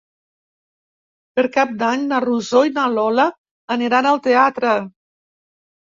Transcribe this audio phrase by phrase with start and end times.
[1.39, 3.27] Per Cap d'Any na Rosó i na Lola
[3.79, 4.77] aniran al teatre.